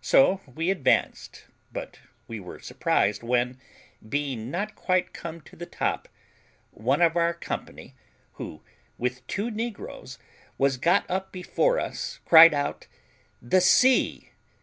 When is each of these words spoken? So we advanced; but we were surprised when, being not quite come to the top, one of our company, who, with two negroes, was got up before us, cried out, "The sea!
So 0.00 0.40
we 0.46 0.70
advanced; 0.70 1.48
but 1.70 1.98
we 2.26 2.40
were 2.40 2.58
surprised 2.60 3.22
when, 3.22 3.60
being 4.08 4.50
not 4.50 4.74
quite 4.74 5.12
come 5.12 5.42
to 5.42 5.54
the 5.54 5.66
top, 5.66 6.08
one 6.70 7.02
of 7.02 7.14
our 7.14 7.34
company, 7.34 7.94
who, 8.40 8.62
with 8.96 9.26
two 9.26 9.50
negroes, 9.50 10.18
was 10.56 10.78
got 10.78 11.04
up 11.10 11.30
before 11.30 11.78
us, 11.78 12.20
cried 12.24 12.54
out, 12.54 12.86
"The 13.42 13.60
sea! 13.60 14.30